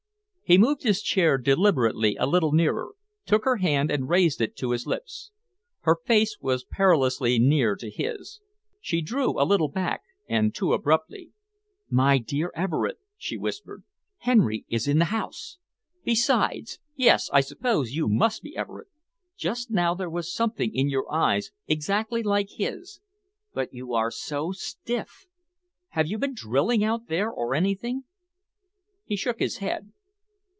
[0.43, 2.89] He moved his chair deliberately a little nearer,
[3.25, 5.31] took her hand and raised it to his lips.
[5.83, 8.41] Her face was perilously near to his.
[8.81, 11.31] She drew a little back and too abruptly.
[11.89, 13.85] "My dear Everard," she whispered,
[14.17, 15.57] "Henry is in the house!
[16.03, 18.87] Besides Yes, I suppose you must be Everard.
[19.37, 22.99] Just now there was something in your eyes exactly like his.
[23.53, 25.27] But you are so stiff.
[25.91, 28.03] Have you been drilling out there or anything?"
[29.05, 29.93] He shook his head.